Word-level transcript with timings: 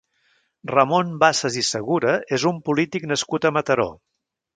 Ramon 0.69 1.11
Bassas 1.23 1.57
i 1.61 1.63
Segura 1.67 2.13
és 2.39 2.45
un 2.53 2.57
polític 2.71 3.05
nascut 3.13 3.47
a 3.47 3.53
Mataró. 3.59 3.87